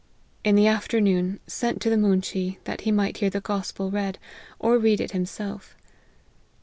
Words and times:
In 0.43 0.55
the 0.55 0.65
after 0.65 0.99
noon, 0.99 1.39
sent 1.45 1.79
to 1.83 1.89
the 1.91 1.95
moonshee, 1.95 2.57
that 2.63 2.81
he 2.81 2.91
might 2.91 3.17
hear 3.17 3.29
the 3.29 3.39
gospel 3.39 3.91
read, 3.91 4.17
or 4.57 4.79
read 4.79 4.99
it 4.99 5.11
himself. 5.11 5.75